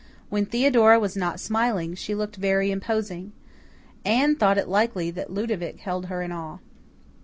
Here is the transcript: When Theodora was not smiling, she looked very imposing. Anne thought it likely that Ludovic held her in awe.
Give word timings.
When 0.31 0.47
Theodora 0.47 0.99
was 0.99 1.15
not 1.15 1.39
smiling, 1.39 1.93
she 1.93 2.15
looked 2.15 2.37
very 2.37 2.71
imposing. 2.71 3.33
Anne 4.03 4.35
thought 4.35 4.57
it 4.57 4.67
likely 4.67 5.11
that 5.11 5.31
Ludovic 5.31 5.79
held 5.81 6.07
her 6.07 6.23
in 6.23 6.31
awe. 6.31 6.57